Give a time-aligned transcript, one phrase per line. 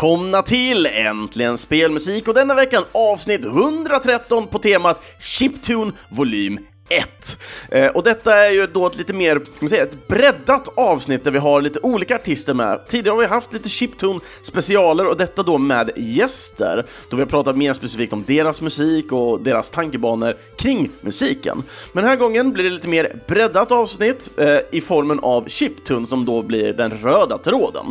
[0.00, 6.58] Välkomna till Äntligen Spelmusik och denna veckan avsnitt 113 på temat Chiptune volym
[6.90, 7.38] 1.
[7.68, 11.24] Eh, och detta är ju då ett lite mer, ska man säga, ett breddat avsnitt
[11.24, 12.80] där vi har lite olika artister med.
[12.88, 17.28] Tidigare har vi haft lite chiptune specialer och detta då med gäster, då vi har
[17.28, 21.62] pratat mer specifikt om deras musik och deras tankebanor kring musiken.
[21.92, 26.06] Men den här gången blir det lite mer breddat avsnitt eh, i formen av chiptune
[26.06, 27.86] som då blir den röda tråden.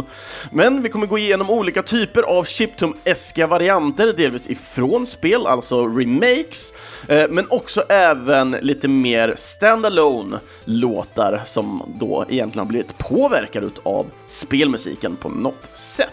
[0.52, 6.74] Men vi kommer gå igenom olika typer av chiptune-eska varianter, delvis ifrån spel, alltså remakes,
[7.08, 14.06] eh, men också även lite mer standalone låtar som då egentligen har blivit påverkade av
[14.28, 16.10] spelmusiken på något sätt.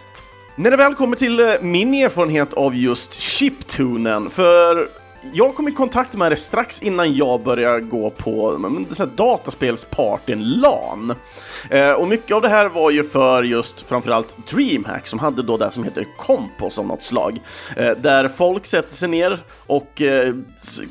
[0.56, 4.88] När det väl kommer till eh, min erfarenhet av just chiptunen, för
[5.32, 8.58] jag kom i kontakt med det strax innan jag började gå på
[9.16, 11.14] dataspelspartyn LAN.
[11.70, 15.56] Eh, och mycket av det här var ju för just framförallt DreamHack som hade då
[15.56, 17.40] det som heter Kompos av något slag.
[17.76, 20.34] Eh, där folk sätter sig ner och eh,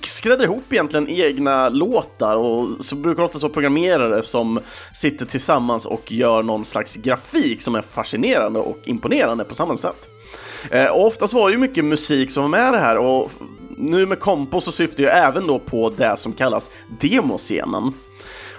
[0.01, 4.59] skräddar ihop egentligen egna låtar och så brukar det ofta vara programmerare som
[4.93, 10.09] sitter tillsammans och gör någon slags grafik som är fascinerande och imponerande på samma sätt.
[10.71, 13.31] Eh, och oftast var det ju mycket musik som var med det här och
[13.75, 16.69] nu med Kompo så syftar jag även då på det som kallas
[17.01, 17.93] demoscenen.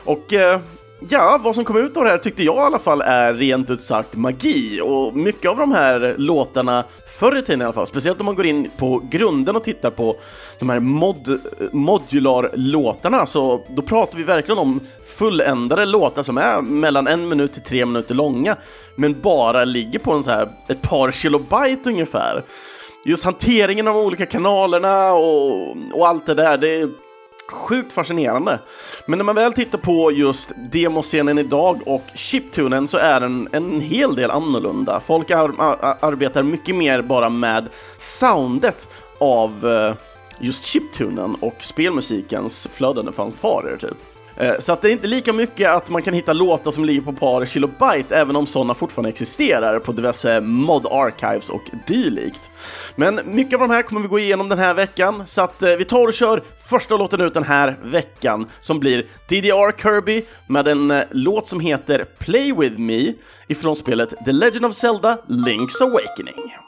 [0.05, 0.61] Och eh,
[1.09, 3.71] ja, vad som kom ut av det här tyckte jag i alla fall är rent
[3.71, 6.85] ut sagt magi och mycket av de här låtarna
[7.19, 9.91] förr i tiden i alla fall, speciellt om man går in på grunden och tittar
[9.91, 10.17] på
[10.59, 11.41] de här mod
[11.73, 17.63] modular-låtarna, så då pratar vi verkligen om fulländade låtar som är mellan en minut till
[17.63, 18.57] tre minuter långa,
[18.95, 22.43] men bara ligger på en så här, ett par kilobyte ungefär
[23.07, 26.91] just hanteringen av de olika kanalerna och, och allt det där, det är
[27.49, 28.59] sjukt fascinerande.
[29.07, 33.81] Men när man väl tittar på just demoscenen idag och chiptunen så är den en
[33.81, 35.01] hel del annorlunda.
[35.01, 37.69] Folk ar ar arbetar mycket mer bara med
[37.99, 39.95] soundet av eh,
[40.39, 44.16] just chiptunen och spelmusikens flödande fanfarer typ.
[44.37, 47.01] Eh, så att det är inte lika mycket att man kan hitta låtar som ligger
[47.01, 52.51] på ett par kilobyte, även om sådana fortfarande existerar på diverse mod archives och dylikt.
[52.97, 55.71] Men mycket av de här kommer vi gå igenom den här veckan, så att eh,
[55.71, 60.69] vi tar och kör första låten ut den här veckan, som blir DDR Kirby med
[60.69, 63.13] en eh, låt som heter Play With Me
[63.47, 66.66] ifrån spelet The Legend of Zelda Link's Awakening.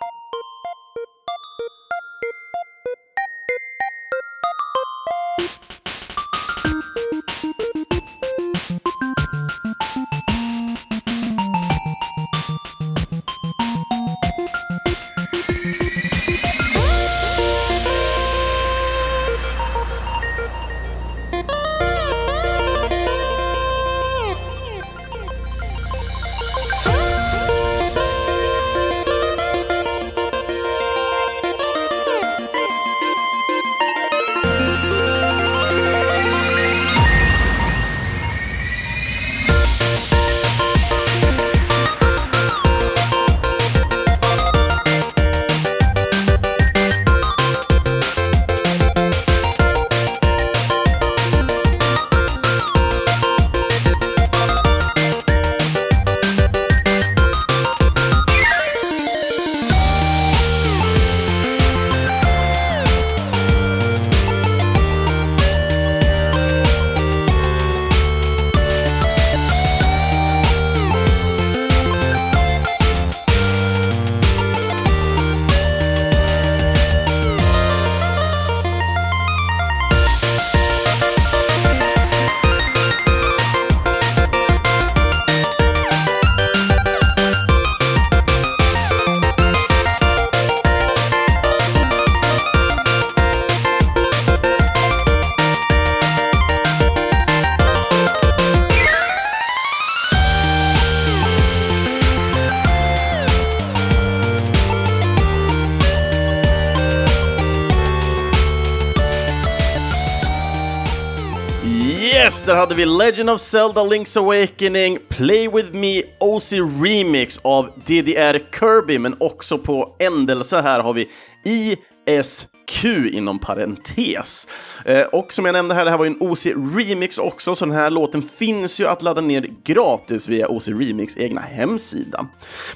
[113.19, 119.59] Legend of Zelda Link's Awakening, Play With Me OC Remix av DDR Kirby, men också
[119.59, 121.09] på ändelse här har vi
[121.45, 124.47] IS Q inom parentes.
[124.85, 127.65] Eh, och som jag nämnde här, det här var ju en OC Remix också, så
[127.65, 132.27] den här låten finns ju att ladda ner gratis via OC Remix egna hemsida.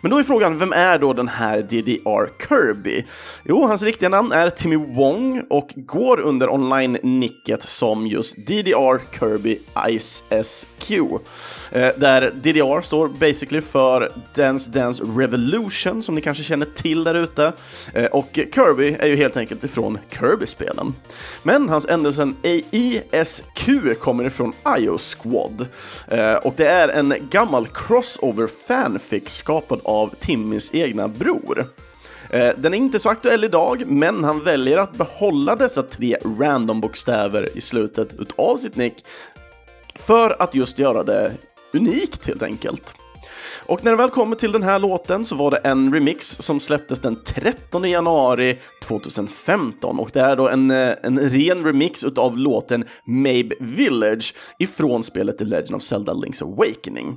[0.01, 3.05] Men då är frågan, vem är då den här DDR Kirby?
[3.45, 9.59] Jo, hans riktiga namn är Timmy Wong och går under online-nicket som just DDR Kirby
[9.99, 10.91] Ice SQ.
[11.71, 17.15] Eh, där DDR står basically för Dance Dance Revolution, som ni kanske känner till där
[17.15, 17.53] ute.
[17.95, 20.95] Eh, och Kirby är ju helt enkelt ifrån från Kirby-spelen.
[21.43, 23.71] Men hans ändelsen AISQ
[24.01, 25.67] kommer ifrån IO Squad.
[26.09, 31.67] Eh, och det är en gammal crossover fanfic skapad av Timmys egna bror.
[32.31, 37.49] Eh, den är inte så aktuell idag, men han väljer att behålla dessa tre random-bokstäver
[37.55, 39.05] i slutet av sitt nick
[39.95, 41.33] för att just göra det
[41.73, 42.95] unikt helt enkelt.
[43.67, 46.61] Och när det väl kommer till den här låten så var det en remix som
[46.61, 52.39] släpptes den 13 januari 2015 och det är då en, eh, en ren remix utav
[52.39, 57.17] låten Mabe Village ifrån spelet The Legend of Zelda Link's Awakening.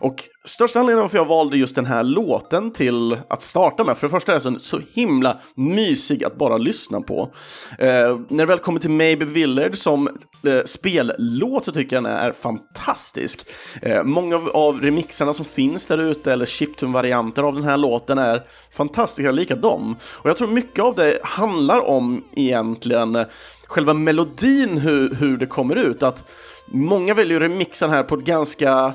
[0.00, 4.06] Och största anledningen varför jag valde just den här låten till att starta med, för
[4.06, 7.32] det första är den så himla mysig att bara lyssna på.
[7.78, 10.08] Eh, när det väl kommer till Mabe Village som
[10.46, 13.46] eh, spellåt så tycker jag den är fantastisk.
[13.82, 18.18] Eh, många av, av remixarna som finns där ute, eller chiptune-varianter av den här låten,
[18.18, 18.42] är
[18.72, 19.96] fantastiska, lika dem.
[20.04, 23.24] Och jag tror mycket av det handlar om egentligen
[23.66, 26.02] själva melodin, hur, hur det kommer ut.
[26.02, 26.24] Att
[26.66, 28.92] många väljer att remixa den här på ett ganska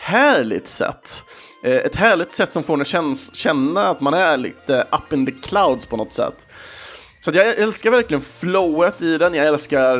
[0.00, 1.24] härligt sätt.
[1.64, 5.26] Eh, ett härligt sätt som får en att känna att man är lite up in
[5.26, 6.46] the clouds på något sätt.
[7.20, 9.98] Så jag älskar verkligen flowet i den, jag älskar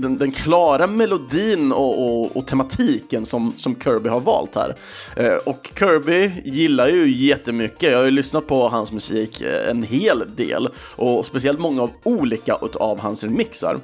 [0.00, 4.74] den, den klara melodin och, och, och, tematiken som, som Kirby har valt här.
[5.16, 9.82] Eh, och Kirby gillar ju jättemycket, jag har ju lyssnat på hans musik eh, en
[9.82, 13.78] hel del och speciellt många av olika av hans remixar.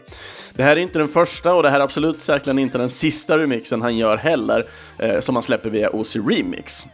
[0.54, 3.38] Det här är inte den första och det här är absolut säkert inte den sista
[3.38, 4.64] remixen han gör heller,
[4.98, 6.86] eh, som han släpper via OC Remix.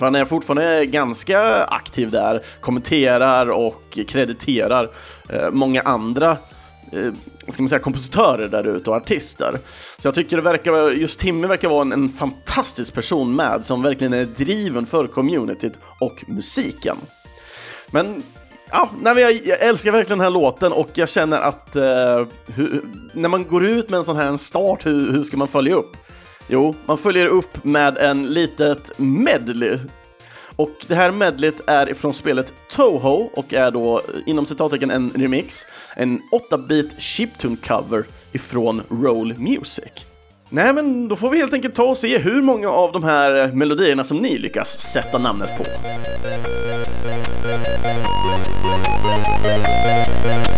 [0.00, 4.90] För han är fortfarande ganska aktiv där, kommenterar och krediterar
[5.28, 6.30] eh, många andra
[6.92, 7.12] eh,
[7.48, 9.58] ska man säga, kompositörer där ute och artister.
[9.98, 13.82] Så jag tycker det verkar, just Timmy verkar vara en, en fantastisk person med, som
[13.82, 16.96] verkligen är driven för communityt och musiken.
[17.90, 18.22] Men
[18.70, 22.82] ja, nej, jag, jag älskar verkligen den här låten och jag känner att eh, hur,
[23.12, 25.96] när man går ut med en sån här start, hur, hur ska man följa upp?
[26.52, 29.78] Jo, man följer upp med en litet medley.
[30.56, 35.66] Och det här medlet är ifrån spelet Toho och är då inom citattecken en remix,
[35.96, 36.20] en
[36.50, 40.06] 8-bit chiptune cover ifrån Roll Music.
[40.48, 43.52] Nej, men då får vi helt enkelt ta och se hur många av de här
[43.52, 45.64] melodierna som ni lyckas sätta namnet på.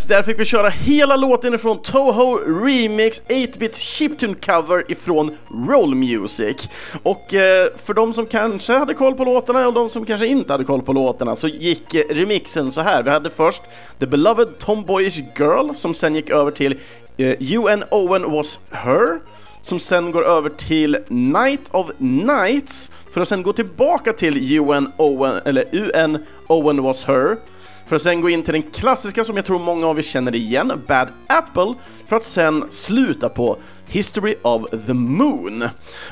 [0.05, 5.37] Yes, där fick vi köra hela låten ifrån Toho Remix 8-bit chiptune cover ifrån
[5.69, 6.69] Roll Music.
[7.03, 10.53] Och eh, för de som kanske hade koll på låtarna och de som kanske inte
[10.53, 13.03] hade koll på låtarna så gick eh, remixen så här.
[13.03, 13.63] Vi hade först
[13.99, 16.79] The Beloved Tomboyish Girl som sen gick över till
[17.17, 19.19] eh, You and Owen Was Her
[19.63, 24.93] som sen går över till Night of Nights för att sen gå tillbaka till UN
[24.97, 27.37] Owen, eller UN Owen Was Her
[27.87, 30.35] för att sen gå in till den klassiska som jag tror många av er känner
[30.35, 31.75] igen, Bad Apple,
[32.07, 35.65] för att sen sluta på History of the Moon.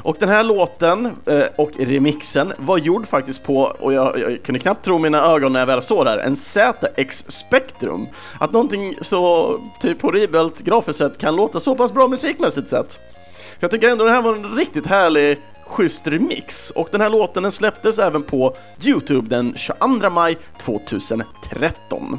[0.02, 4.59] Och den här låten eh, och remixen var gjord faktiskt på, och jag, jag, kunde
[4.59, 8.07] knappt tro mina ögon när jag väl såg det här, en ZX Spectrum.
[8.41, 12.93] Att någonting så typ horribelt grafiskt sett kan låta så pass bra musikmässigt sett.
[13.33, 15.38] För jag tycker ändå det här var en riktigt härlig
[15.73, 22.19] schysst remix och den här låten den släpptes även på Youtube den 22 maj 2013.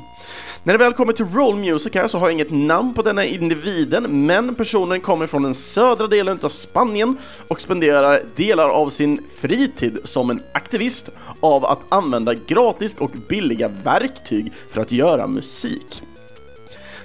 [0.64, 3.26] När det väl kommer till Roll Music här så har jag inget namn på denna
[3.26, 7.18] individen, men personen kommer från den södra delen av Spanien
[7.48, 13.68] och spenderar delar av sin fritid som en aktivist av att använda gratis och billiga
[13.68, 16.02] verktyg för att göra musik.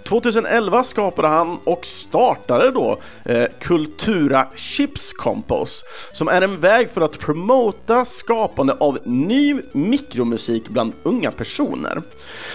[0.05, 7.01] 2011 skapade han och startade då eh, Kultura Chips Compos som är en väg för
[7.01, 12.03] att promota skapande av ny mikromusik bland unga personer.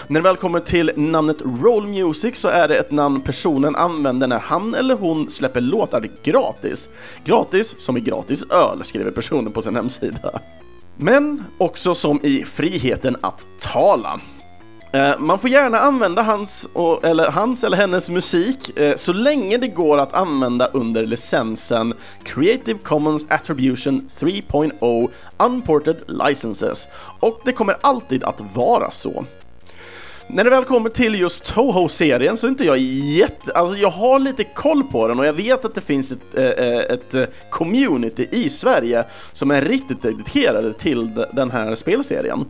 [0.08, 4.28] När det väl kommer till namnet Roll Music så är det ett namn personen använder
[4.28, 6.90] när han eller hon släpper låtar gratis.
[7.26, 10.40] Gratis som i gratis öl, skriver personen på sin hemsida.
[10.98, 14.20] Men också som i friheten att tala.
[14.94, 19.58] Eh, man får gärna använda hans, och, eller, hans eller hennes musik eh, så länge
[19.58, 26.88] det går att använda under licensen Creative Commons Attribution 3.0 Unported Licenses
[27.20, 29.26] och det kommer alltid att vara så.
[30.28, 33.52] När det väl kommer till just Toho-serien så är inte jag jätte...
[33.52, 36.48] Alltså jag har lite koll på den och jag vet att det finns ett, eh,
[36.48, 42.46] ett, ett community i Sverige som är riktigt dedikerade till den här spelserien.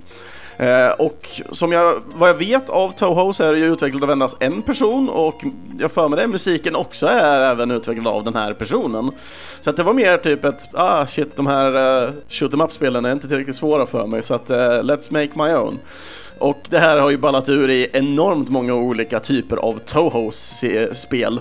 [0.58, 4.12] Eh, och som jag, vad jag vet av Toho så är det ju utvecklat av
[4.12, 5.44] endast en person och
[5.80, 9.12] jag för mig det, musiken också är även utvecklad av den här personen.
[9.62, 13.06] Så att det var mer typ ett, ah shit de här uh, shoot em up-spelen
[13.06, 15.80] är inte tillräckligt svåra för mig så att uh, let's make my own.
[16.38, 21.40] Och det här har ju ballat ur i enormt många olika typer av Tohos spel.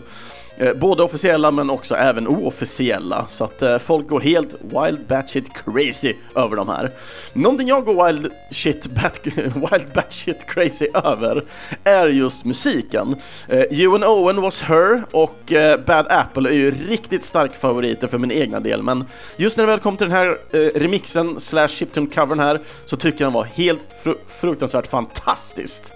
[0.57, 5.47] Eh, både officiella men också även oofficiella, så att eh, folk går helt wild batshit
[5.55, 6.91] crazy över de här.
[7.33, 11.45] Någonting jag går wild shit bat wild batshit crazy över
[11.85, 13.17] är just musiken.
[13.49, 15.53] Eh, Ewan you and Owen was her och
[15.87, 19.05] Bad Apple är ju riktigt starka favoriter för min egna del, men
[19.37, 20.39] just när det väl kom till den här
[20.79, 25.93] remixen slash chiptune-covern här så tycker jag den var helt fru fruktansvärt fantastiskt.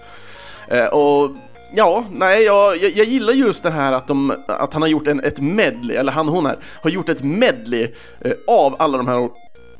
[0.91, 1.31] Och
[1.75, 5.07] Ja, nej, jag, jag, jag, gillar just det här att, de, att han har gjort
[5.07, 9.07] en, ett medley, eller han hon här, har gjort ett medley eh, av alla de
[9.07, 9.29] här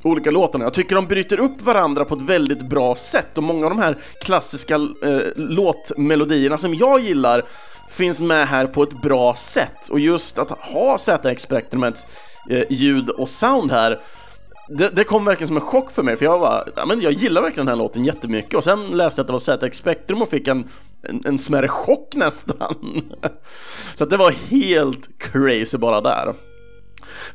[0.04, 0.66] olika låtarna.
[0.66, 3.80] Jag tycker de bryter upp varandra på ett väldigt bra sätt och många av de
[3.80, 7.44] här klassiska eh, låtmelodierna som jag gillar
[7.90, 12.08] finns med här på ett bra sätt och just att ha ZX Experiments
[12.50, 14.00] eh, ljud och sound här
[14.70, 17.12] det, det, kom verkligen som en chock för mig för jag var, ja, men jag
[17.12, 20.22] gillar verkligen den här låten jättemycket och sen läste jag att det var ZX Spectrum
[20.22, 20.70] och fick en,
[21.02, 22.76] en, en smärre chock nästan.
[23.96, 26.34] Så att det var helt crazy bara där.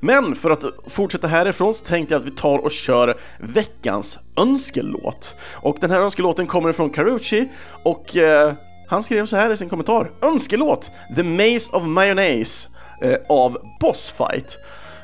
[0.00, 5.36] Men för att fortsätta härifrån så tänkte jag att vi tar och kör veckans önskelåt.
[5.54, 7.48] Och den här önskelåten kommer från Carucci
[7.82, 8.52] och eh,
[8.88, 10.10] han skrev så här i sin kommentar.
[10.22, 10.90] Önskelåt!
[11.16, 12.68] The Maze of Mayonnaise
[13.02, 14.58] eh, av Bossfight.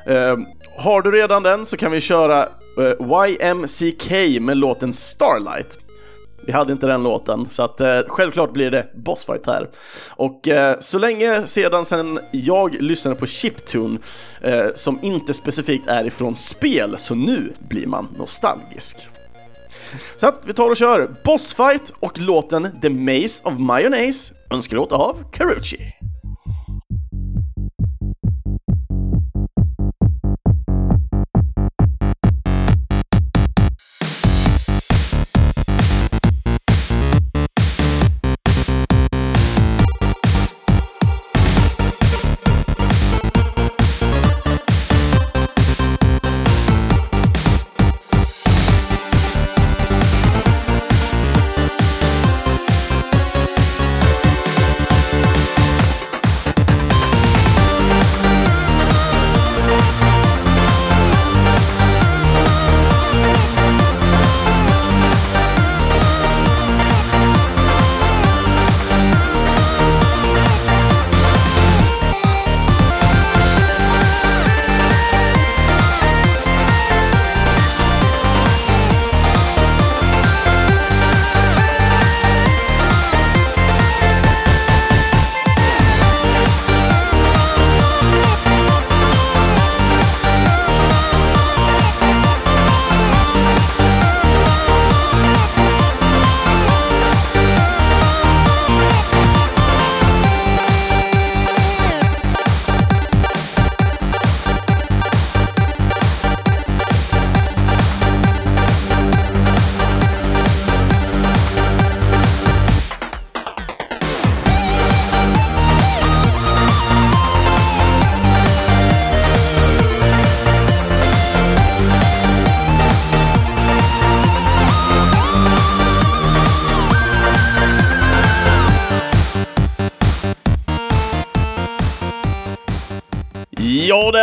[0.09, 0.47] Ehm,
[0.77, 2.49] har du redan den så kan vi köra
[2.79, 4.11] eh, uh, YMCK
[4.41, 5.79] med låten Starlight.
[6.49, 9.69] Vi hade inte den låten, så att eh, självklart blir det bossfight här.
[10.11, 13.99] Och eh, så länge sedan sen jag lyssnade på chiptune
[14.41, 19.09] eh, som inte specifikt är ifrån spel, så nu blir man nostalgisk.
[20.17, 25.17] Så att vi tar och kör Bossfight och låten The Maze of Mayonnaise, önskelåt av
[25.33, 25.98] Carucci.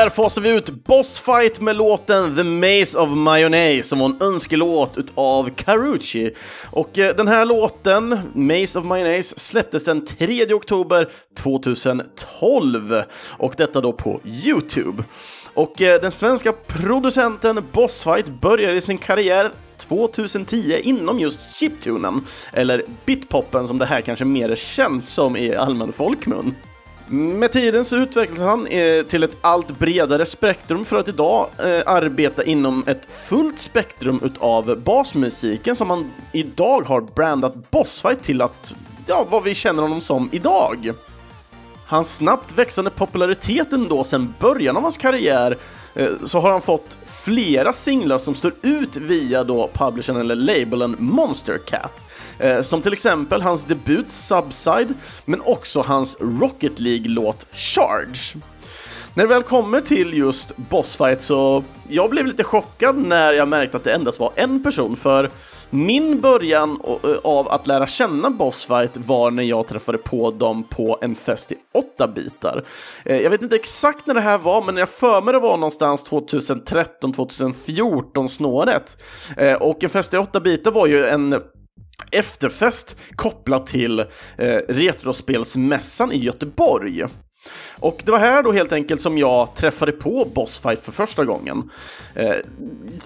[0.05, 4.97] Där fasar vi ut Bossfight med låten The Maze of Mayonnaise som var en önskelåt
[4.97, 6.31] utav Carucci.
[6.71, 13.03] Och eh, den här låten, Maze of Mayonnaise, släpptes den 3 oktober 2012
[13.37, 15.03] och detta då på Youtube.
[15.53, 23.67] Och eh, den svenska producenten Bossfight började sin karriär 2010 inom just chiptunen, eller bitpoppen
[23.67, 26.55] som det här kanske mer är känt som i allmän folkmun.
[27.07, 31.81] Med tiden så utvecklades han eh, till ett allt bredare spektrum för att idag eh,
[31.85, 38.75] arbeta inom ett fullt spektrum utav basmusiken som han idag har brandat Bossfight till att,
[39.05, 40.91] ja, vad vi känner honom som idag.
[41.87, 45.57] Hans snabbt växande popularitet ändå sedan början av hans karriär
[45.95, 50.95] Eh, så har han fått flera singlar som står ut via då publishern eller labelen
[50.99, 52.03] Monster Cat.
[52.39, 54.93] Eh, som till exempel hans debut Subside,
[55.25, 58.41] men också hans Rocket League-låt Charge.
[59.13, 63.77] När det väl kommer till just Bossfight så jag blev lite chockad när jag märkte
[63.77, 65.29] att det endast var en person, för
[65.69, 66.81] min början
[67.23, 71.55] av att lära känna Bossfight var när jag träffade på dem på en fest i
[71.99, 72.63] 8-bitar.
[73.05, 75.57] Eh, jag vet inte exakt när det här var, men jag för mig det var
[75.57, 79.03] någonstans 2013-2014 snåret.
[79.37, 81.41] Eh, och en fest i 8-bitar var ju en
[82.11, 84.05] efterfest kopplat till eh,
[84.67, 87.03] Retrospelsmässan i Göteborg.
[87.79, 91.69] Och det var här då helt enkelt som jag träffade på Bossfight för första gången.
[92.15, 92.35] Eh,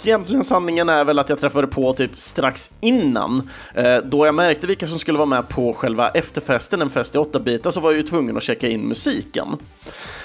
[0.04, 3.50] egentligen sanningen är väl att jag träffade på typ strax innan.
[3.74, 7.18] Eh, då jag märkte vilka som skulle vara med på själva efterfesten, en fest i
[7.18, 9.48] 8 bitar, så var jag ju tvungen att checka in musiken.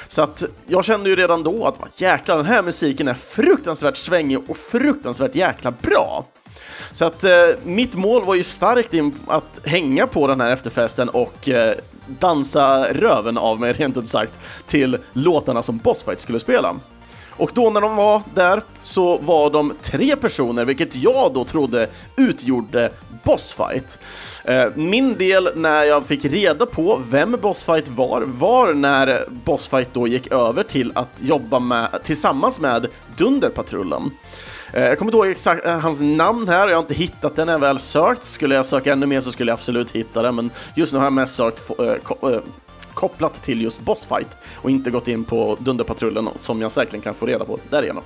[0.09, 4.39] Så att jag kände ju redan då att jäklar, den här musiken är fruktansvärt svängig
[4.51, 6.25] och fruktansvärt jäkla bra.
[6.93, 7.31] Så att eh,
[7.65, 11.75] mitt mål var ju starkt in att hänga på den här efterfesten och eh,
[12.07, 14.33] dansa röven av mig, rent ut sagt,
[14.67, 16.77] till låtarna som Bossfight skulle spela.
[17.37, 21.89] Och då när de var där så var de tre personer, vilket jag då trodde
[22.17, 22.91] utgjorde
[23.25, 23.99] Bossfight.
[24.45, 30.09] Eh, min del när jag fick reda på vem Bossfight var, var när Bossfight då
[30.09, 32.87] gick över till att jobba med, tillsammans med
[33.17, 34.11] Dunderpatrullen.
[34.75, 37.45] Eh, jag kommer inte ihåg exakt eh, hans namn här, jag har inte hittat det
[37.45, 38.25] när jag väl sökt.
[38.25, 41.07] Skulle jag söka ännu mer så skulle jag absolut hitta det, men just nu har
[41.07, 42.39] jag mest sökt eh,
[42.95, 47.27] kopplat till just Bossfight och inte gått in på Dunderpatrullen som jag säkerligen kan få
[47.27, 48.03] reda på därigenom.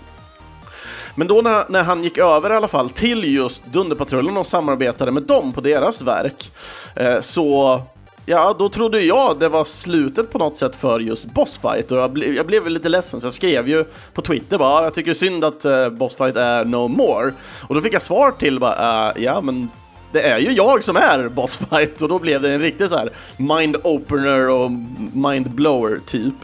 [1.15, 5.13] Men då när, när, han gick över i alla fall till just Dunderpatrullen och samarbetade
[5.13, 6.53] med dem på deras verk
[6.97, 7.81] eh, så
[8.29, 12.13] ja, då trodde jag det var slutet på något sätt för just Bossfight och jag,
[12.13, 15.13] ble, jag blev lite ledsen så jag skrev ju på Twitter bara jag tycker det
[15.13, 17.33] är synd att uh, Bossfight är no more.
[17.69, 19.71] Och då fick jag svar till bara uh, ja men
[20.13, 23.11] det är ju jag som är Bossfight och då blev det en riktig så här
[23.37, 24.71] mind-opener och
[25.13, 26.35] mind-blower typ.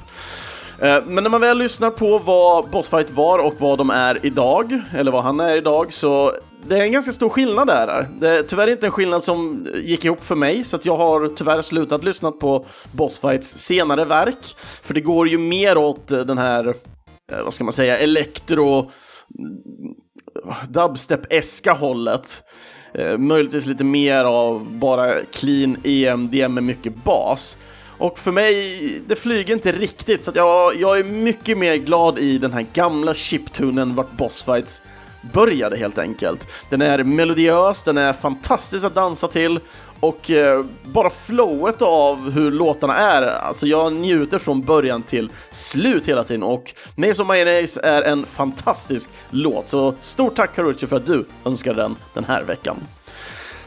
[0.79, 4.81] Eh, men när man väl lyssnar på vad Bossfight var och vad de är idag,
[4.97, 6.33] eller vad han är idag, så
[6.69, 8.09] det är en ganska stor skillnad där.
[8.21, 11.29] Det är tyvärr inte en skillnad som gick ihop för mig, så att jag har
[11.37, 14.57] tyvärr slutat lyssna på Bossfights senare verk.
[14.83, 16.69] För det går ju mer åt eh, den här,
[17.33, 19.95] eh, vad ska man säga, elektro mm,
[20.69, 22.43] dubstep-eska hållet.
[22.95, 27.57] Eh, möjligtvis lite mer av bara clean EMDM med mycket bas.
[27.99, 32.39] Och för mig, det flyger inte riktigt, så jag, jag är mycket mer glad i
[32.39, 34.83] den här gamla chiptunen vart bossfights
[35.33, 36.47] började helt enkelt.
[36.71, 39.61] Den är melodiös, den är fantastisk att dansa till
[40.01, 46.09] och eh, bara flowet av hur låtarna är, alltså jag njuter från början till slut
[46.09, 50.97] hela tiden och Maze of Mayonnaise är en fantastisk låt, så stort tack Karuchi för
[50.97, 52.77] att du önskade den den här veckan.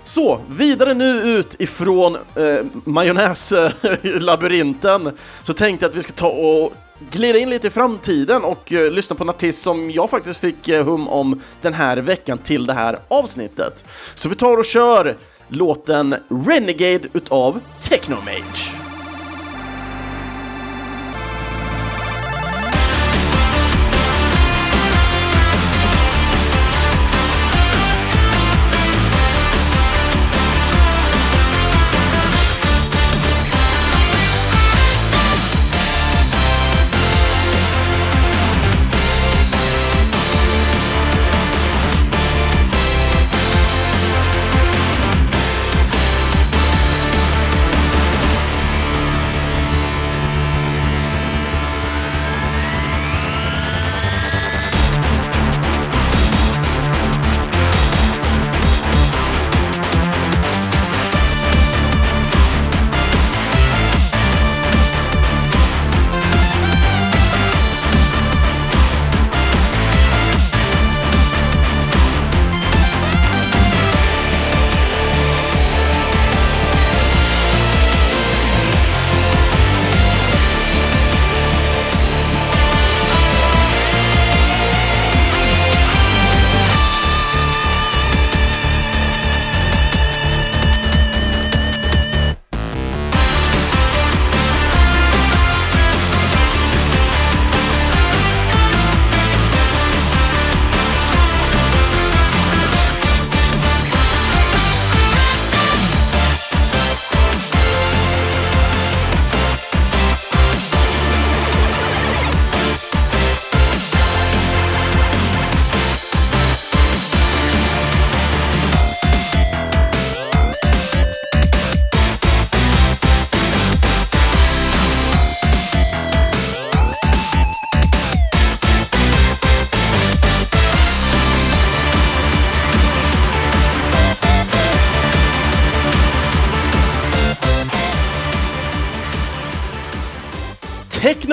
[0.04, 6.74] Så, vidare nu ut ifrån eh, majonnäslabyrinten så tänkte jag att vi ska ta och
[7.12, 10.70] glida in lite i framtiden och uh, lyssna på en artist som jag faktiskt fick
[10.70, 13.86] uh, hum om den här veckan till det här avsnittet.
[14.16, 15.16] Så vi tar och kör
[15.48, 18.87] låten Renegade utav Technomage.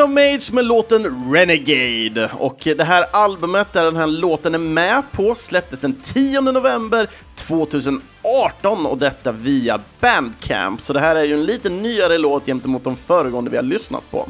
[0.04, 2.30] Technomage med låten Renegade.
[2.38, 7.08] Och det här albumet där den här låten är med på släpptes den 10 november
[7.36, 10.80] 2018 och detta via Bandcamp.
[10.80, 14.10] Så det här är ju en lite nyare låt gentemot de föregående vi har lyssnat
[14.10, 14.28] på.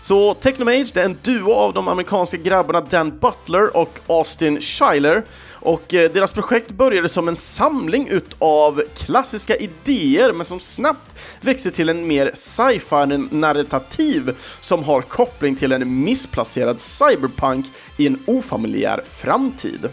[0.00, 5.22] Så Technomage, det är en duo av de amerikanska grabbarna Dan Butler och Austin Schuyler
[5.60, 11.70] och eh, deras projekt började som en samling utav klassiska idéer men som snabbt växte
[11.70, 19.02] till en mer sci-fi narrativ som har koppling till en missplacerad cyberpunk i en ofamiljär
[19.10, 19.88] framtid.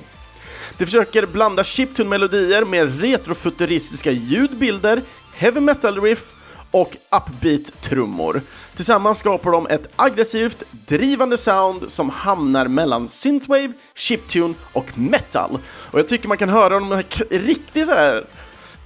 [0.77, 5.01] De försöker blanda chiptune-melodier med retrofuturistiska ljudbilder,
[5.33, 6.33] heavy metal-riff
[6.71, 8.41] och upbeat-trummor.
[8.75, 15.59] Tillsammans skapar de ett aggressivt, drivande sound som hamnar mellan synthwave, chiptune och metal.
[15.67, 18.25] Och jag tycker man kan höra de här riktigt så här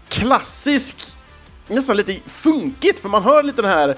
[0.10, 0.96] klassisk,
[1.68, 3.98] nästan lite funkigt, för man hör lite den här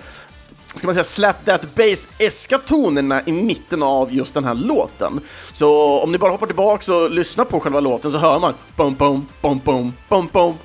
[0.65, 5.21] ska man säga, slap that bass-eska tonerna i mitten av just den här låten.
[5.51, 8.95] Så om ni bara hoppar tillbaks och lyssnar på själva låten så hör man bom
[8.95, 10.57] bom bom bom bom bom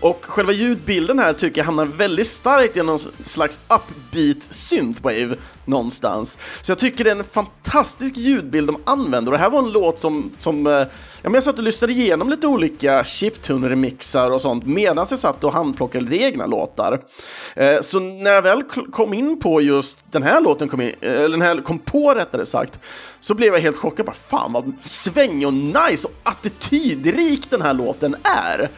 [0.00, 6.38] och själva ljudbilden här tycker jag hamnar väldigt starkt i någon slags upbeat synthwave någonstans.
[6.62, 9.72] Så jag tycker det är en fantastisk ljudbild de använder och det här var en
[9.72, 10.86] låt som, som eh, ja,
[11.22, 15.52] men jag satt och lyssnade igenom lite olika chiptune-remixar och sånt medan jag satt och
[15.52, 17.00] handplockade lite egna låtar.
[17.56, 21.12] Eh, så när jag väl kom in på just den här låten, kom, in, eh,
[21.12, 22.80] eller den här kom på rättare sagt,
[23.20, 24.06] så blev jag helt chockad.
[24.06, 28.70] Bara, Fan vad svängig och nice och attitydrik den här låten är.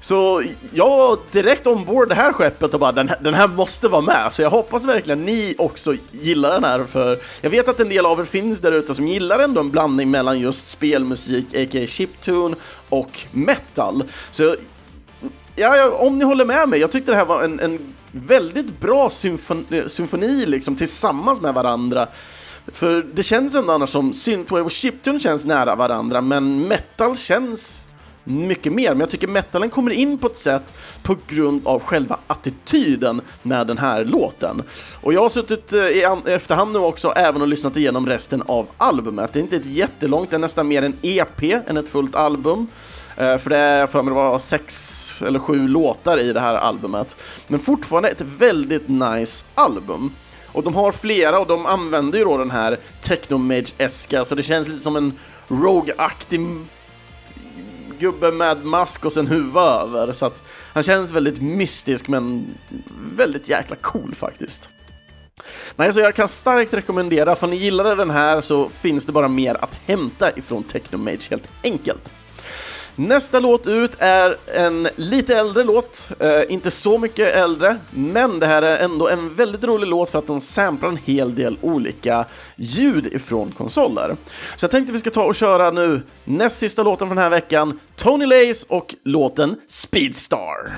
[0.00, 3.88] Så jag var direkt ombord det här skeppet och bara den här, den här måste
[3.88, 4.32] vara med.
[4.32, 8.06] Så jag hoppas verkligen ni också gillar den här för jag vet att en del
[8.06, 11.86] av er finns där ute som gillar ändå en blandning mellan just spelmusik, a.k.a.
[11.86, 12.56] chiptune
[12.88, 14.04] och metal.
[14.30, 14.56] Så
[15.56, 19.10] ja, om ni håller med mig, jag tyckte det här var en, en väldigt bra
[19.10, 22.06] symfoni, symfoni liksom tillsammans med varandra.
[22.66, 27.82] För det känns ändå annars som synthwave och chiptune känns nära varandra, men metal känns
[28.24, 32.18] mycket mer, men jag tycker metalen kommer in på ett sätt på grund av själva
[32.26, 34.62] attityden med den här låten.
[35.00, 38.66] Och jag har suttit eh, i efterhand nu också även och lyssnat igenom resten av
[38.76, 39.32] albumet.
[39.32, 42.66] Det är inte ett jättelångt, det är nästan mer en EP än ett fullt album.
[43.16, 46.54] Eh, för det är för mig det var sex eller sju låtar i det här
[46.54, 47.16] albumet.
[47.46, 50.12] Men fortfarande ett väldigt nice album.
[50.52, 54.68] Och de har flera och de använder ju då den här Technomage-eska, så det känns
[54.68, 55.12] lite som en
[55.48, 56.40] Rogue-aktig
[58.00, 60.12] gubbe med mask och sen huva över.
[60.12, 62.46] Så att han känns väldigt mystisk men
[63.16, 64.68] väldigt jäkla cool faktiskt.
[65.76, 69.28] Nej, så jag kan starkt rekommendera, för ni gillade den här så finns det bara
[69.28, 72.10] mer att hämta ifrån Technomage helt enkelt.
[73.00, 78.46] Nästa låt ut är en lite äldre låt, eh, inte så mycket äldre, men det
[78.46, 82.24] här är ändå en väldigt rolig låt för att den samplar en hel del olika
[82.56, 84.16] ljud ifrån konsoler.
[84.56, 87.30] Så jag tänkte vi ska ta och köra nu näst sista låten för den här
[87.30, 90.70] veckan, Tony Lace och låten Speedstar.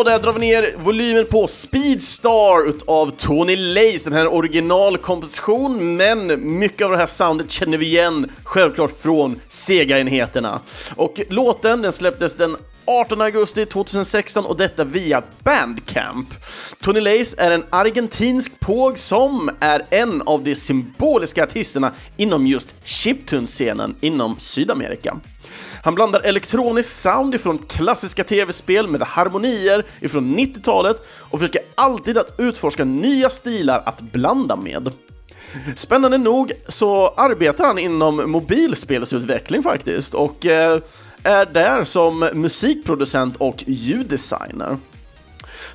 [0.00, 6.58] Ja, där drar vi ner volymen på Speedstar av Tony Lace, den här originalkomposition, men
[6.58, 10.60] mycket av det här soundet känner vi igen självklart från Sega-enheterna.
[10.96, 16.28] Och låten den släpptes den 18 augusti 2016 och detta via Bandcamp.
[16.80, 22.74] Tony Lace är en argentinsk påg som är en av de symboliska artisterna inom just
[22.84, 25.16] chiptune-scenen inom Sydamerika.
[25.82, 32.34] Han blandar elektronisk sound ifrån klassiska tv-spel med harmonier ifrån 90-talet och försöker alltid att
[32.38, 34.92] utforska nya stilar att blanda med.
[35.76, 40.80] Spännande nog så arbetar han inom mobilspelsutveckling faktiskt och eh,
[41.22, 44.76] är där som musikproducent och ljuddesigner.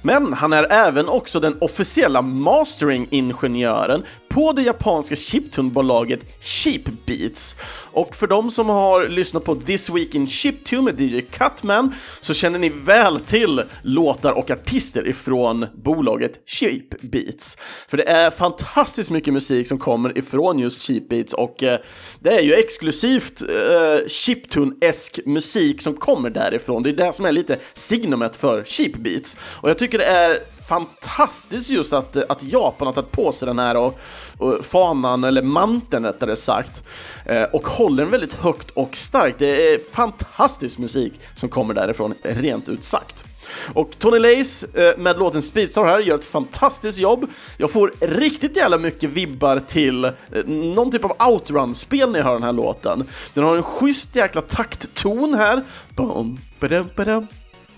[0.01, 7.55] Men han är även också den officiella mastering-ingenjören på det japanska chiptune-bolaget Cheap Beats.
[7.91, 12.33] Och för de som har lyssnat på This Week in Chiptune med DJ Cutman så
[12.33, 17.57] känner ni väl till låtar och artister ifrån bolaget Cheap Beats.
[17.87, 21.79] För det är fantastiskt mycket musik som kommer ifrån just Cheap Beats och eh,
[22.19, 26.83] det är ju exklusivt eh, chiptune-esk musik som kommer därifrån.
[26.83, 29.37] Det är det som är lite signumet för Cheap Beats.
[29.41, 33.59] Och jag tycker det är fantastiskt just att, att Japan har tagit på sig den
[33.59, 33.99] här och,
[34.37, 36.83] och fanan, eller manteln rättare sagt,
[37.25, 39.39] eh, och håller den väldigt högt och starkt.
[39.39, 43.25] Det är fantastisk musik som kommer därifrån, rent ut sagt.
[43.73, 47.25] Och Tony Lace eh, med låten Speedstar här gör ett fantastiskt jobb.
[47.57, 50.11] Jag får riktigt jävla mycket vibbar till eh,
[50.45, 53.07] någon typ av outrun-spel när jag hör den här låten.
[53.33, 55.63] Den har en schysst jäkla taktton här.
[55.89, 57.27] Boom, badum, badum,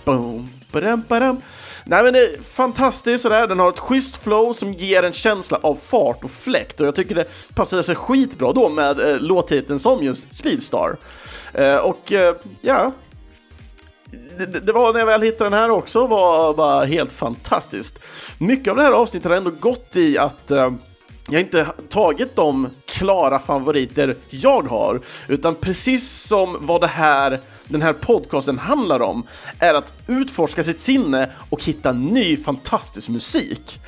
[0.08, 1.42] boom, badum, badum.
[1.84, 5.60] Nej men det är fantastiskt sådär, den har ett schysst flow som ger en känsla
[5.64, 9.80] av fart och fläkt och jag tycker det passar sig skitbra då med eh, låttiteln
[9.80, 10.98] som just Speedstar.
[11.54, 12.92] Eh, och eh, ja,
[14.38, 18.00] det, det, var när jag väl hittade den här också var bara helt fantastiskt.
[18.38, 20.72] Mycket av det här avsnittet har ändå gått i att eh,
[21.30, 27.82] jag inte tagit de klara favoriter jag har, utan precis som vad det här, den
[27.82, 29.24] här podcasten handlar om,
[29.60, 33.80] är att utforska sitt sinne och hitta ny fantastisk musik.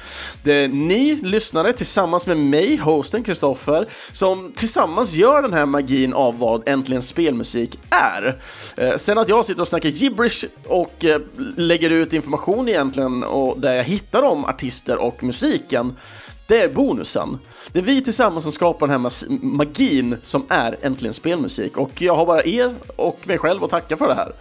[0.44, 6.14] Det är ni lyssnare tillsammans med mig, hosten Kristoffer, som tillsammans gör den här magin
[6.14, 8.42] av vad Äntligen Spelmusik är.
[8.78, 11.22] Eh, sen att jag sitter och snackar gibberish och eh,
[11.58, 15.96] lägger ut information egentligen och där jag hittar om artister och musiken,
[16.50, 17.40] det är bonusen.
[17.72, 19.12] Det är vi tillsammans som skapar den här
[19.46, 23.98] magin som är Äntligen Spelmusik och jag har bara er och mig själv att tacka
[23.98, 24.34] för det här.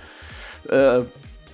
[0.97, 1.05] Uh,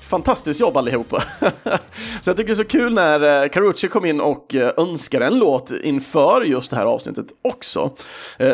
[0.01, 1.21] fantastiskt jobb allihopa!
[2.21, 4.73] så jag tycker det är så kul när eh, uh, Carucci kom in och eh,
[4.77, 7.91] önskade en låt inför just det här avsnittet också.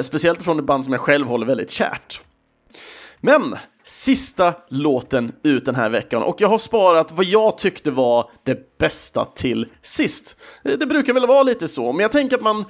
[0.03, 2.21] Speciellt från ett band som jag själv håller väldigt kärt.
[3.21, 8.31] Men sista låten ut den här veckan och jag har sparat vad jag tyckte var
[8.45, 10.37] det bästa till sist.
[10.63, 12.65] Det brukar väl vara lite så, men jag tänker att man,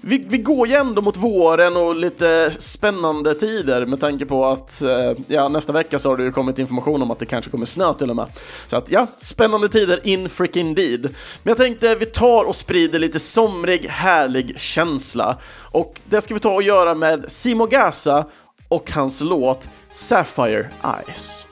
[0.00, 4.82] vi, vi går ju ändå mot våren och lite spännande tider med tanke på att
[4.82, 7.64] eh, ja, nästa vecka så har det ju kommit information om att det kanske kommer
[7.64, 8.26] snö till och med.
[8.66, 11.02] Så att ja, spännande tider in freaking deed.
[11.02, 16.40] Men jag tänkte vi tar och sprider lite somrig, härlig känsla och det ska vi
[16.40, 18.24] ta och göra med Simo Gaza
[18.72, 21.46] och hans låt Sapphire Eyes.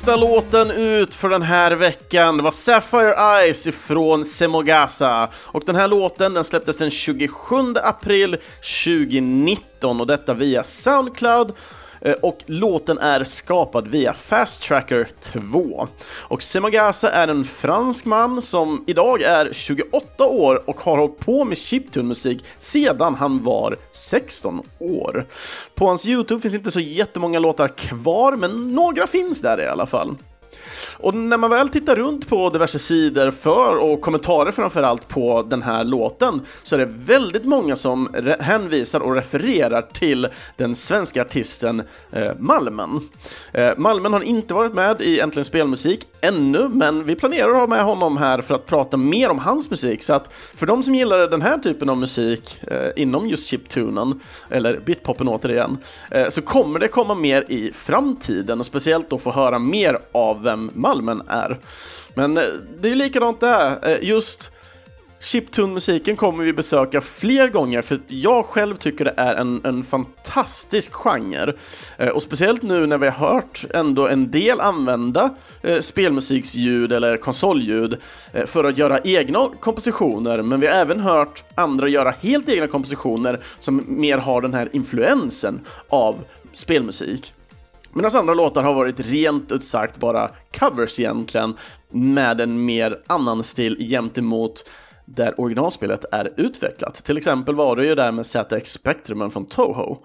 [0.00, 5.28] Sista låten ut för den här veckan var Sapphire Eyes ifrån Semogasa.
[5.34, 8.36] Och den här låten den släpptes den 27 april
[8.84, 11.52] 2019 och detta via Soundcloud.
[12.00, 15.88] Eh, och låten är skapad via Fast Tracker 2.
[16.12, 21.44] Och Semagasa är en fransk man som idag är 28 år och har hållit på
[21.44, 25.26] med chiptune-musik sedan han var 16 år.
[25.74, 29.86] På hans YouTube finns inte så jättemånga låtar kvar, men några finns där i alla
[29.86, 30.16] fall.
[30.96, 35.62] Och när man väl tittar runt på diverse sidor för och kommentarer framförallt på den
[35.62, 38.08] här låten så är det väldigt många som
[38.40, 41.82] hänvisar och refererar till den svenska artisten
[42.12, 43.08] eh, Malmen.
[43.52, 47.66] Eh, Malmen har inte varit med i Äntligen Spelmusik ännu, men vi planerar att ha
[47.66, 50.02] med honom här för att prata mer om hans musik.
[50.02, 54.20] Så att för de som gillar den här typen av musik eh, inom just chiptunen,
[54.50, 55.78] eller bitpopen återigen,
[56.10, 60.42] eh, så kommer det komma mer i framtiden och speciellt då få höra mer av
[60.42, 61.58] vem Malmen är.
[62.14, 62.44] Men eh,
[62.80, 64.52] det är ju likadant där, eh, just
[65.22, 70.92] Chiptune-musiken kommer vi besöka fler gånger för jag själv tycker det är en, en fantastisk
[70.92, 71.52] genre.
[71.98, 75.30] Eh, och speciellt nu när vi har hört ändå en del använda
[75.62, 77.96] eh, spelmusiksljud eller konsolljud
[78.32, 82.66] eh, för att göra egna kompositioner, men vi har även hört andra göra helt egna
[82.66, 87.34] kompositioner som mer har den här influensen av spelmusik.
[87.92, 91.54] Medan andra låtar har varit rent ut sagt bara covers egentligen,
[91.90, 94.64] med en mer annan stil gentemot
[95.16, 96.94] där originalspelet är utvecklat.
[96.94, 99.98] Till exempel var det ju där med ZX Spectrumen från Toho.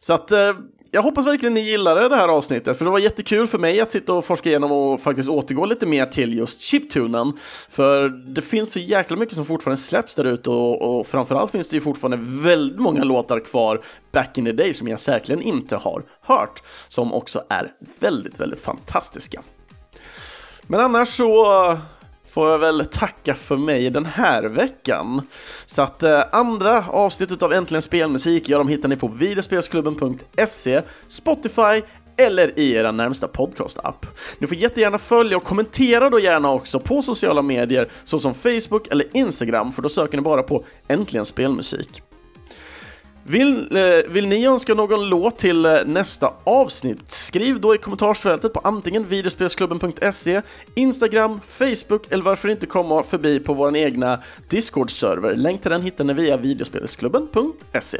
[0.00, 0.52] Så att eh,
[0.94, 3.92] jag hoppas verkligen ni gillade det här avsnittet, för det var jättekul för mig att
[3.92, 7.32] sitta och forska igenom och faktiskt återgå lite mer till just chiptunen.
[7.68, 11.68] För det finns så jäkla mycket som fortfarande släpps där ute och, och framförallt finns
[11.68, 15.76] det ju fortfarande väldigt många låtar kvar back in the day som jag säkerligen inte
[15.76, 19.42] har hört, som också är väldigt, väldigt fantastiska.
[20.66, 21.46] Men annars så
[22.32, 25.22] får jag väl tacka för mig den här veckan.
[25.66, 31.82] Så att eh, andra avsnittet av Äntligen Spelmusik, ja de hittar ni på videospelsklubben.se, Spotify
[32.16, 34.06] eller i era närmsta podcast-app.
[34.38, 39.06] Ni får jättegärna följa och kommentera då gärna också på sociala medier såsom Facebook eller
[39.16, 42.02] Instagram, för då söker ni bara på Äntligen Spelmusik.
[43.24, 47.10] Vill, eh, vill ni önska någon låt till eh, nästa avsnitt?
[47.10, 50.42] Skriv då i kommentarsfältet på antingen videospelsklubben.se,
[50.74, 54.18] Instagram, Facebook eller varför inte komma förbi på vår egna
[54.48, 55.36] Discord-server.
[55.36, 57.98] Länk till den hittar ni via videospelsklubben.se.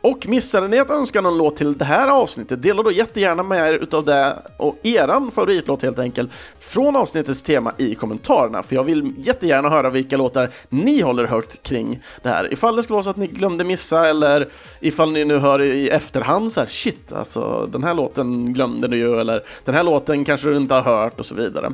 [0.00, 3.74] Och missade ni att önska någon låt till det här avsnittet, dela då jättegärna med
[3.74, 8.84] er utav det och eran favoritlåt helt enkelt från avsnittets tema i kommentarerna, för jag
[8.84, 12.52] vill jättegärna höra vilka låtar ni håller högt kring det här.
[12.52, 14.48] Ifall det skulle vara så att ni glömde missa eller
[14.80, 18.96] ifall ni nu hör i efterhand så här shit, alltså den här låten glömde du
[18.96, 21.72] ju eller den här låten kanske du inte har hört och så vidare.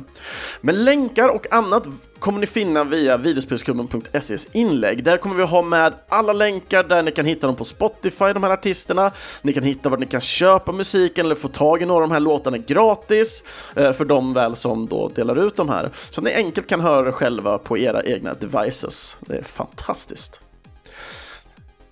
[0.61, 1.87] Men länkar och annat
[2.19, 5.03] kommer ni finna via videospelsklubben.ses inlägg.
[5.03, 8.43] Där kommer vi ha med alla länkar där ni kan hitta dem på Spotify, de
[8.43, 9.11] här artisterna.
[9.41, 12.13] Ni kan hitta var ni kan köpa musiken eller få tag i några av de
[12.13, 13.43] här låtarna gratis
[13.75, 15.91] eh, för de väl som då delar ut de här.
[16.09, 19.17] Så att ni enkelt kan höra det själva på era egna devices.
[19.19, 20.41] Det är fantastiskt.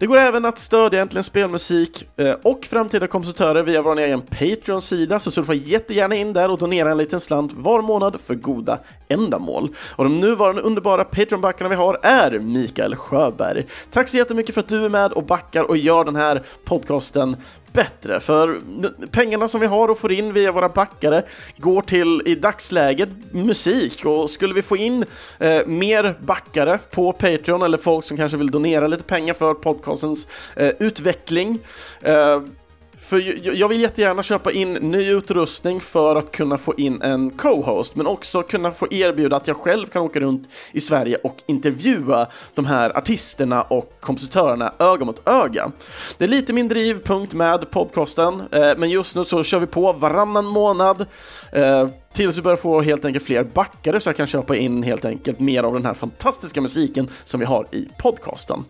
[0.04, 5.20] Det går även att stödja Äntligen Spelmusik eh, och framtida kompositörer via vår egen Patreon-sida,
[5.20, 9.76] så surfa jättegärna in där och donera en liten slant var månad för goda ändamål.
[9.96, 13.66] Och de nuvarande underbara Patreon-backarna vi har är Mikael Sjöberg.
[13.92, 17.36] Tack så jättemycket för att du är med och backar och gör den här podcasten
[17.74, 18.60] bättre, för
[19.12, 21.24] pengarna som vi har och får in via våra backare
[21.58, 24.06] går till i dagsläget musik.
[24.06, 25.06] Och skulle vi få in
[25.40, 30.28] eh, mer backare på Patreon eller folk som kanske vill donera lite pengar för podcastens
[30.56, 31.60] eh, utveckling
[32.02, 32.42] eh,
[32.98, 33.20] för
[33.58, 38.08] jag vill jättegärna köpa in ny utrustning för att kunna få in en co-host, men
[38.08, 42.66] också kunna få erbjuda att jag själv kan åka runt i Sverige och intervjua de
[42.66, 45.72] här artisterna och kompositörerna öga mot öga.
[46.18, 49.94] Det är lite min drivpunkt med podcasten, eh, men just nu så kör vi på
[49.94, 51.06] varannan månad
[51.52, 55.06] eh, tills vi börjar få helt enkelt fler backare så jag kan köpa in helt
[55.06, 58.66] enkelt mer av den här fantastiska musiken som vi har i podcasten.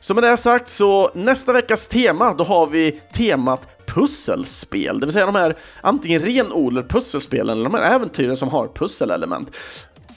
[0.00, 5.12] Så med det sagt så nästa veckas tema, då har vi temat pusselspel, det vill
[5.12, 9.56] säga de här antingen renodlade pusselspelen eller de här äventyren som har pusselelement.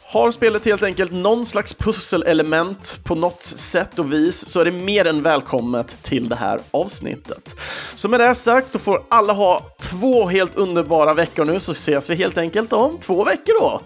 [0.07, 4.71] Har spelet helt enkelt någon slags pusselelement på något sätt och vis så är det
[4.71, 7.55] mer än välkommet till det här avsnittet.
[7.95, 12.09] Så med det sagt så får alla ha två helt underbara veckor nu så ses
[12.09, 13.81] vi helt enkelt om två veckor då.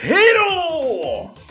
[0.00, 1.41] Hej då!